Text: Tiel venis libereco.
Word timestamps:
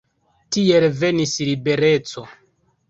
Tiel 0.55 0.87
venis 1.03 1.37
libereco. 1.51 2.29